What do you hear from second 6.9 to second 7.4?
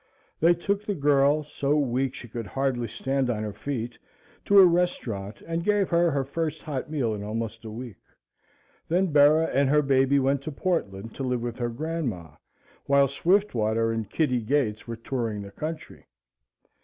in